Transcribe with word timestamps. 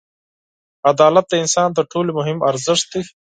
•عدالت 0.91 1.25
د 1.29 1.33
انسان 1.43 1.69
تر 1.77 1.85
ټولو 1.91 2.09
مهم 2.19 2.37
ارزښت 2.49 2.85
دی. 2.93 3.01